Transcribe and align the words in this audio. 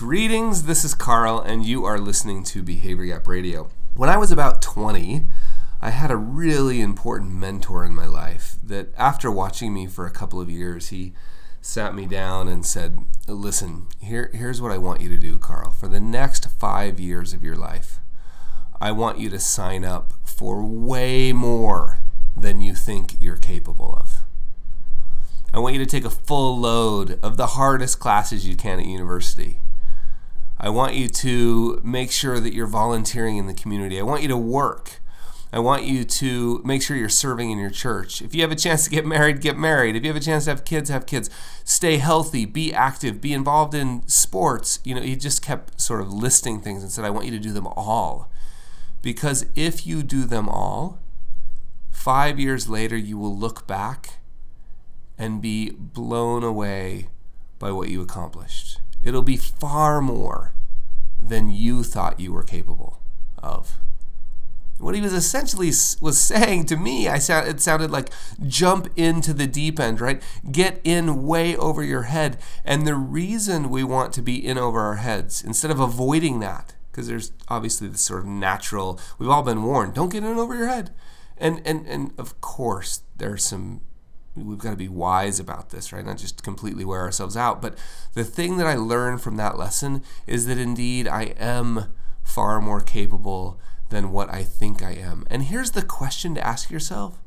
Greetings, 0.00 0.62
this 0.62 0.82
is 0.82 0.94
Carl, 0.94 1.42
and 1.42 1.62
you 1.62 1.84
are 1.84 1.98
listening 1.98 2.42
to 2.44 2.62
Behavior 2.62 3.04
Gap 3.04 3.26
Radio. 3.26 3.68
When 3.94 4.08
I 4.08 4.16
was 4.16 4.32
about 4.32 4.62
20, 4.62 5.26
I 5.82 5.90
had 5.90 6.10
a 6.10 6.16
really 6.16 6.80
important 6.80 7.32
mentor 7.32 7.84
in 7.84 7.94
my 7.94 8.06
life 8.06 8.56
that, 8.64 8.94
after 8.96 9.30
watching 9.30 9.74
me 9.74 9.86
for 9.86 10.06
a 10.06 10.10
couple 10.10 10.40
of 10.40 10.48
years, 10.48 10.88
he 10.88 11.12
sat 11.60 11.94
me 11.94 12.06
down 12.06 12.48
and 12.48 12.64
said, 12.64 12.98
Listen, 13.28 13.88
here, 13.98 14.30
here's 14.32 14.62
what 14.62 14.72
I 14.72 14.78
want 14.78 15.02
you 15.02 15.10
to 15.10 15.18
do, 15.18 15.36
Carl. 15.36 15.70
For 15.70 15.86
the 15.86 16.00
next 16.00 16.46
five 16.46 16.98
years 16.98 17.34
of 17.34 17.44
your 17.44 17.56
life, 17.56 17.98
I 18.80 18.92
want 18.92 19.18
you 19.18 19.28
to 19.28 19.38
sign 19.38 19.84
up 19.84 20.14
for 20.24 20.64
way 20.64 21.34
more 21.34 21.98
than 22.34 22.62
you 22.62 22.74
think 22.74 23.20
you're 23.20 23.36
capable 23.36 23.94
of. 24.00 24.20
I 25.52 25.58
want 25.58 25.74
you 25.74 25.84
to 25.84 25.90
take 25.90 26.06
a 26.06 26.10
full 26.10 26.58
load 26.58 27.18
of 27.22 27.36
the 27.36 27.48
hardest 27.48 28.00
classes 28.00 28.48
you 28.48 28.56
can 28.56 28.80
at 28.80 28.86
university. 28.86 29.58
I 30.62 30.68
want 30.68 30.94
you 30.94 31.08
to 31.08 31.80
make 31.82 32.12
sure 32.12 32.38
that 32.38 32.52
you're 32.52 32.66
volunteering 32.66 33.38
in 33.38 33.46
the 33.46 33.54
community. 33.54 33.98
I 33.98 34.02
want 34.02 34.20
you 34.20 34.28
to 34.28 34.36
work. 34.36 35.00
I 35.52 35.58
want 35.58 35.84
you 35.84 36.04
to 36.04 36.60
make 36.64 36.82
sure 36.82 36.98
you're 36.98 37.08
serving 37.08 37.50
in 37.50 37.58
your 37.58 37.70
church. 37.70 38.20
If 38.20 38.34
you 38.34 38.42
have 38.42 38.52
a 38.52 38.56
chance 38.56 38.84
to 38.84 38.90
get 38.90 39.06
married, 39.06 39.40
get 39.40 39.56
married. 39.56 39.96
If 39.96 40.04
you 40.04 40.10
have 40.10 40.20
a 40.20 40.24
chance 40.24 40.44
to 40.44 40.50
have 40.50 40.66
kids, 40.66 40.90
have 40.90 41.06
kids. 41.06 41.30
Stay 41.64 41.96
healthy, 41.96 42.44
be 42.44 42.74
active, 42.74 43.22
be 43.22 43.32
involved 43.32 43.74
in 43.74 44.06
sports. 44.06 44.80
You 44.84 44.94
know, 44.94 45.00
he 45.00 45.16
just 45.16 45.42
kept 45.42 45.80
sort 45.80 46.02
of 46.02 46.12
listing 46.12 46.60
things 46.60 46.82
and 46.82 46.92
said, 46.92 47.06
I 47.06 47.10
want 47.10 47.24
you 47.24 47.32
to 47.32 47.38
do 47.38 47.52
them 47.52 47.66
all. 47.66 48.30
Because 49.00 49.46
if 49.56 49.86
you 49.86 50.02
do 50.02 50.24
them 50.24 50.46
all, 50.46 50.98
five 51.90 52.38
years 52.38 52.68
later, 52.68 52.98
you 52.98 53.16
will 53.16 53.36
look 53.36 53.66
back 53.66 54.18
and 55.16 55.40
be 55.40 55.70
blown 55.70 56.44
away 56.44 57.08
by 57.58 57.72
what 57.72 57.88
you 57.88 58.02
accomplished. 58.02 58.69
It'll 59.02 59.22
be 59.22 59.36
far 59.36 60.00
more 60.00 60.54
than 61.18 61.50
you 61.50 61.82
thought 61.82 62.20
you 62.20 62.32
were 62.32 62.42
capable 62.42 63.00
of. 63.38 63.78
What 64.78 64.94
he 64.94 65.02
was 65.02 65.12
essentially 65.12 65.68
was 66.00 66.18
saying 66.18 66.64
to 66.66 66.76
me, 66.76 67.06
I 67.06 67.18
sound 67.18 67.48
it 67.48 67.60
sounded 67.60 67.90
like 67.90 68.10
jump 68.46 68.88
into 68.96 69.34
the 69.34 69.46
deep 69.46 69.78
end, 69.78 70.00
right? 70.00 70.22
Get 70.50 70.80
in 70.84 71.26
way 71.26 71.54
over 71.54 71.82
your 71.82 72.04
head. 72.04 72.38
And 72.64 72.86
the 72.86 72.94
reason 72.94 73.68
we 73.68 73.84
want 73.84 74.14
to 74.14 74.22
be 74.22 74.44
in 74.44 74.56
over 74.56 74.80
our 74.80 74.96
heads 74.96 75.44
instead 75.44 75.70
of 75.70 75.80
avoiding 75.80 76.40
that, 76.40 76.74
because 76.90 77.08
there's 77.08 77.32
obviously 77.48 77.88
this 77.88 78.00
sort 78.00 78.20
of 78.20 78.26
natural, 78.26 78.98
we've 79.18 79.28
all 79.28 79.42
been 79.42 79.62
warned, 79.62 79.92
don't 79.94 80.12
get 80.12 80.24
in 80.24 80.38
over 80.38 80.56
your 80.56 80.68
head. 80.68 80.94
And 81.36 81.60
and 81.66 81.86
and 81.86 82.12
of 82.18 82.40
course 82.40 83.02
there's 83.18 83.44
some 83.44 83.82
we've 84.36 84.58
got 84.58 84.70
to 84.70 84.76
be 84.76 84.88
wise 84.88 85.40
about 85.40 85.70
this, 85.70 85.92
right? 85.92 86.04
Not 86.04 86.18
just 86.18 86.42
completely 86.42 86.84
wear 86.84 87.00
ourselves 87.00 87.36
out. 87.36 87.60
But 87.60 87.76
the 88.14 88.24
thing 88.24 88.56
that 88.58 88.66
I 88.66 88.74
learned 88.74 89.20
from 89.20 89.36
that 89.36 89.58
lesson 89.58 90.02
is 90.26 90.46
that 90.46 90.58
indeed 90.58 91.08
I 91.08 91.34
am 91.38 91.92
far 92.22 92.60
more 92.60 92.80
capable 92.80 93.60
than 93.88 94.12
what 94.12 94.32
I 94.32 94.44
think 94.44 94.82
I 94.82 94.92
am. 94.92 95.24
And 95.28 95.44
here's 95.44 95.72
the 95.72 95.82
question 95.82 96.34
to 96.36 96.46
ask 96.46 96.70
yourself. 96.70 97.20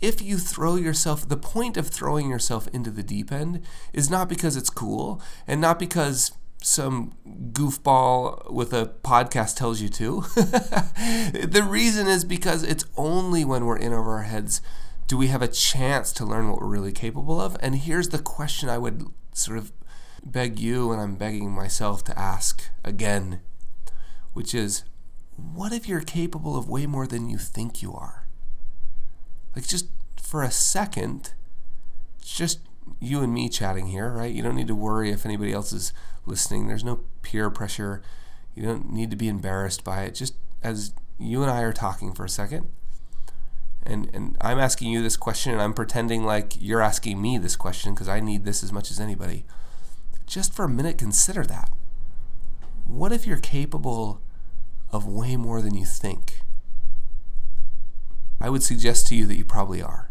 If 0.00 0.22
you 0.22 0.38
throw 0.38 0.76
yourself, 0.76 1.28
the 1.28 1.36
point 1.36 1.76
of 1.76 1.88
throwing 1.88 2.30
yourself 2.30 2.68
into 2.68 2.90
the 2.90 3.02
deep 3.02 3.32
end 3.32 3.64
is 3.92 4.08
not 4.08 4.28
because 4.28 4.56
it's 4.56 4.70
cool 4.70 5.20
and 5.48 5.60
not 5.60 5.80
because 5.80 6.30
some 6.62 7.12
goofball 7.52 8.50
with 8.52 8.72
a 8.72 8.92
podcast 9.02 9.56
tells 9.56 9.80
you 9.80 9.88
to. 9.88 10.20
the 10.36 11.66
reason 11.68 12.06
is 12.06 12.24
because 12.24 12.62
it's 12.62 12.84
only 12.96 13.44
when 13.44 13.64
we're 13.64 13.76
in 13.76 13.92
over 13.92 14.12
our 14.12 14.22
heads 14.22 14.60
do 15.08 15.16
we 15.16 15.28
have 15.28 15.42
a 15.42 15.48
chance 15.48 16.12
to 16.12 16.24
learn 16.24 16.50
what 16.50 16.60
we're 16.60 16.66
really 16.66 16.92
capable 16.92 17.40
of? 17.40 17.56
And 17.60 17.74
here's 17.74 18.10
the 18.10 18.18
question 18.18 18.68
I 18.68 18.78
would 18.78 19.06
sort 19.32 19.58
of 19.58 19.72
beg 20.22 20.58
you 20.58 20.92
and 20.92 21.00
I'm 21.00 21.16
begging 21.16 21.50
myself 21.50 22.04
to 22.04 22.18
ask 22.18 22.62
again, 22.84 23.40
which 24.34 24.54
is 24.54 24.84
what 25.36 25.72
if 25.72 25.88
you're 25.88 26.00
capable 26.00 26.56
of 26.56 26.68
way 26.68 26.86
more 26.86 27.06
than 27.06 27.30
you 27.30 27.38
think 27.38 27.80
you 27.80 27.94
are? 27.94 28.26
Like, 29.56 29.66
just 29.66 29.86
for 30.20 30.42
a 30.42 30.50
second, 30.50 31.32
just 32.22 32.60
you 33.00 33.22
and 33.22 33.32
me 33.32 33.48
chatting 33.48 33.86
here, 33.86 34.10
right? 34.12 34.32
You 34.32 34.42
don't 34.42 34.56
need 34.56 34.68
to 34.68 34.74
worry 34.74 35.10
if 35.10 35.24
anybody 35.24 35.52
else 35.52 35.72
is 35.72 35.92
listening. 36.26 36.66
There's 36.66 36.84
no 36.84 37.00
peer 37.22 37.48
pressure. 37.48 38.02
You 38.54 38.62
don't 38.62 38.92
need 38.92 39.10
to 39.10 39.16
be 39.16 39.28
embarrassed 39.28 39.84
by 39.84 40.02
it. 40.02 40.14
Just 40.14 40.34
as 40.62 40.92
you 41.18 41.42
and 41.42 41.50
I 41.50 41.62
are 41.62 41.72
talking 41.72 42.12
for 42.12 42.26
a 42.26 42.28
second, 42.28 42.68
and 43.88 44.10
and 44.14 44.36
I'm 44.40 44.58
asking 44.58 44.92
you 44.92 45.02
this 45.02 45.16
question 45.16 45.52
and 45.52 45.62
I'm 45.62 45.72
pretending 45.72 46.24
like 46.24 46.52
you're 46.60 46.82
asking 46.82 47.20
me 47.20 47.38
this 47.38 47.56
question 47.56 47.94
because 47.94 48.08
I 48.08 48.20
need 48.20 48.44
this 48.44 48.62
as 48.62 48.72
much 48.72 48.90
as 48.90 49.00
anybody. 49.00 49.44
Just 50.26 50.52
for 50.52 50.64
a 50.64 50.68
minute 50.68 50.98
consider 50.98 51.44
that. 51.44 51.70
What 52.86 53.12
if 53.12 53.26
you're 53.26 53.38
capable 53.38 54.20
of 54.92 55.06
way 55.06 55.36
more 55.36 55.62
than 55.62 55.74
you 55.74 55.84
think? 55.84 56.40
I 58.40 58.50
would 58.50 58.62
suggest 58.62 59.08
to 59.08 59.16
you 59.16 59.26
that 59.26 59.36
you 59.36 59.44
probably 59.44 59.82
are. 59.82 60.10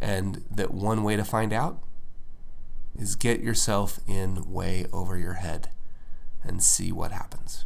And 0.00 0.44
that 0.50 0.72
one 0.72 1.02
way 1.02 1.16
to 1.16 1.24
find 1.24 1.52
out 1.52 1.82
is 2.98 3.14
get 3.16 3.40
yourself 3.40 4.00
in 4.06 4.50
way 4.50 4.86
over 4.92 5.16
your 5.16 5.34
head 5.34 5.70
and 6.42 6.62
see 6.62 6.90
what 6.92 7.12
happens. 7.12 7.64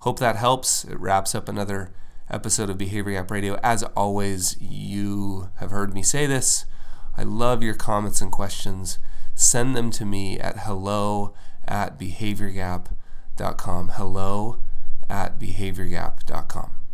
Hope 0.00 0.18
that 0.18 0.36
helps. 0.36 0.84
It 0.84 0.98
wraps 0.98 1.34
up 1.34 1.48
another 1.48 1.92
episode 2.30 2.70
of 2.70 2.78
Behavior 2.78 3.12
Gap 3.12 3.30
Radio. 3.30 3.58
As 3.62 3.82
always, 3.96 4.56
you 4.60 5.50
have 5.56 5.70
heard 5.70 5.94
me 5.94 6.02
say 6.02 6.26
this. 6.26 6.64
I 7.16 7.22
love 7.22 7.62
your 7.62 7.74
comments 7.74 8.20
and 8.20 8.30
questions. 8.30 8.98
Send 9.34 9.76
them 9.76 9.90
to 9.92 10.04
me 10.04 10.38
at 10.38 10.60
hello 10.60 11.34
at 11.66 11.98
behaviorgap.com. 11.98 13.88
Hello 13.90 14.58
at 15.08 15.38
behaviorgap.com. 15.38 16.85